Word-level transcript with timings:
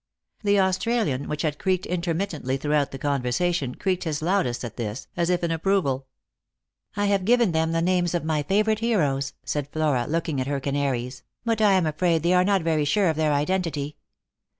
The 0.41 0.59
Australian, 0.59 1.27
which 1.27 1.43
had 1.43 1.59
creaked 1.59 1.85
intermittently 1.85 2.57
through 2.57 2.73
out 2.73 2.89
the 2.89 2.97
conversation, 2.97 3.75
creaked 3.75 4.03
his 4.05 4.19
loudest 4.23 4.65
at 4.65 4.75
this, 4.75 5.07
as 5.15 5.29
if 5.29 5.43
in 5.43 5.51
approval." 5.51 6.07
I 6.97 7.05
have 7.05 7.23
given 7.23 7.51
them 7.51 7.71
the 7.71 7.83
names 7.83 8.15
of 8.15 8.25
my 8.25 8.41
favourite 8.41 8.79
heroes," 8.79 9.33
said 9.45 9.67
Flora, 9.71 10.07
looking 10.07 10.41
at 10.41 10.47
her 10.47 10.59
canaries," 10.59 11.21
but 11.45 11.61
I 11.61 11.73
am 11.73 11.85
afraid 11.85 12.23
they 12.23 12.33
are 12.33 12.43
not 12.43 12.63
very 12.63 12.83
sure 12.83 13.09
of 13.09 13.15
their 13.15 13.31
identity. 13.31 13.95